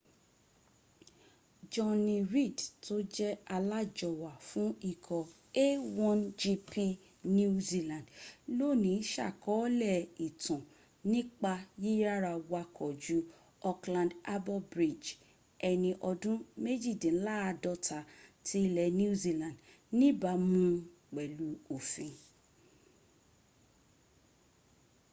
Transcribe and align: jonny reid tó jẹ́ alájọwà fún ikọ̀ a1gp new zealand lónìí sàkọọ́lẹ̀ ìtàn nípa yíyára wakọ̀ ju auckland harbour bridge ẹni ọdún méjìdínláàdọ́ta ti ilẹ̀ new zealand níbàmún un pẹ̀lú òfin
jonny 1.71 2.17
reid 2.33 2.57
tó 2.85 2.95
jẹ́ 3.15 3.31
alájọwà 3.55 4.31
fún 4.47 4.67
ikọ̀ 4.91 5.21
a1gp 5.65 6.73
new 7.37 7.53
zealand 7.69 8.05
lónìí 8.57 8.99
sàkọọ́lẹ̀ 9.13 9.97
ìtàn 10.27 10.61
nípa 11.11 11.53
yíyára 11.83 12.33
wakọ̀ 12.51 12.89
ju 13.03 13.17
auckland 13.69 14.11
harbour 14.27 14.61
bridge 14.71 15.09
ẹni 15.69 15.89
ọdún 16.09 16.37
méjìdínláàdọ́ta 16.63 17.97
ti 18.45 18.57
ilẹ̀ 18.67 18.89
new 18.99 19.13
zealand 19.23 19.57
níbàmún 19.99 20.73
un 20.77 20.85
pẹ̀lú 21.13 21.47
òfin 21.75 22.13